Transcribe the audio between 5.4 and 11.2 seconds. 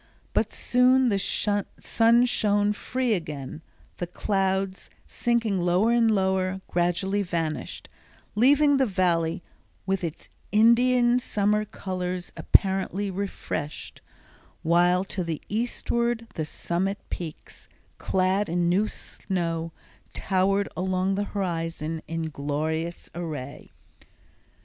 lower and lower, gradually vanished, leaving the Valley with its Indian